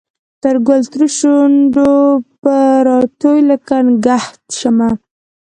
د 0.41 0.43
ګل 0.67 0.81
ترشو 0.91 1.35
نډو 1.53 1.91
به 2.43 2.57
راتوی 2.87 3.39
لکه 3.49 3.75
نګهت 3.87 4.39
شمه 4.59 4.89